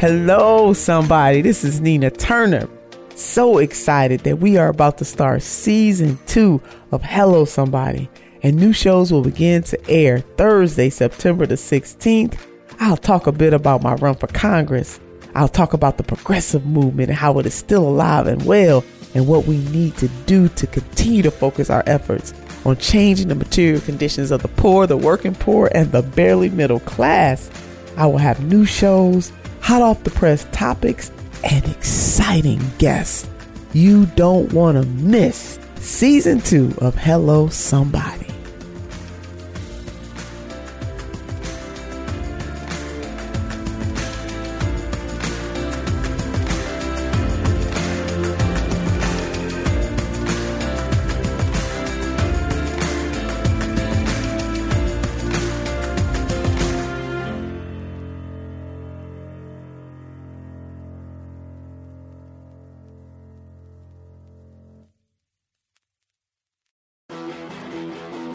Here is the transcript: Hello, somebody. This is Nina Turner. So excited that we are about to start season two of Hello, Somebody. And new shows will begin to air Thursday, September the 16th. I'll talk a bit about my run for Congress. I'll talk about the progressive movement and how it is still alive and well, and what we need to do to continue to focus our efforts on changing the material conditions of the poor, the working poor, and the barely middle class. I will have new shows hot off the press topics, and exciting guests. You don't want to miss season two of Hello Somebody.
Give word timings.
Hello, 0.00 0.72
somebody. 0.72 1.42
This 1.42 1.62
is 1.62 1.82
Nina 1.82 2.10
Turner. 2.10 2.66
So 3.16 3.58
excited 3.58 4.20
that 4.20 4.38
we 4.38 4.56
are 4.56 4.68
about 4.68 4.96
to 4.96 5.04
start 5.04 5.42
season 5.42 6.18
two 6.26 6.62
of 6.90 7.02
Hello, 7.02 7.44
Somebody. 7.44 8.08
And 8.42 8.56
new 8.56 8.72
shows 8.72 9.12
will 9.12 9.20
begin 9.20 9.62
to 9.64 9.90
air 9.90 10.20
Thursday, 10.38 10.88
September 10.88 11.44
the 11.44 11.56
16th. 11.56 12.40
I'll 12.78 12.96
talk 12.96 13.26
a 13.26 13.32
bit 13.32 13.52
about 13.52 13.82
my 13.82 13.92
run 13.96 14.14
for 14.14 14.26
Congress. 14.28 14.98
I'll 15.34 15.48
talk 15.48 15.74
about 15.74 15.98
the 15.98 16.02
progressive 16.02 16.64
movement 16.64 17.10
and 17.10 17.18
how 17.18 17.38
it 17.38 17.44
is 17.44 17.52
still 17.52 17.86
alive 17.86 18.26
and 18.26 18.46
well, 18.46 18.82
and 19.12 19.28
what 19.28 19.44
we 19.44 19.58
need 19.64 19.98
to 19.98 20.08
do 20.24 20.48
to 20.48 20.66
continue 20.66 21.20
to 21.24 21.30
focus 21.30 21.68
our 21.68 21.84
efforts 21.84 22.32
on 22.64 22.78
changing 22.78 23.28
the 23.28 23.34
material 23.34 23.82
conditions 23.82 24.30
of 24.30 24.40
the 24.40 24.48
poor, 24.48 24.86
the 24.86 24.96
working 24.96 25.34
poor, 25.34 25.70
and 25.74 25.92
the 25.92 26.00
barely 26.00 26.48
middle 26.48 26.80
class. 26.80 27.50
I 27.98 28.06
will 28.06 28.16
have 28.16 28.42
new 28.42 28.64
shows 28.64 29.30
hot 29.60 29.82
off 29.82 30.04
the 30.04 30.10
press 30.10 30.46
topics, 30.52 31.10
and 31.44 31.64
exciting 31.66 32.60
guests. 32.78 33.28
You 33.72 34.06
don't 34.16 34.52
want 34.52 34.76
to 34.76 34.86
miss 34.86 35.58
season 35.76 36.40
two 36.40 36.74
of 36.78 36.94
Hello 36.96 37.48
Somebody. 37.48 38.19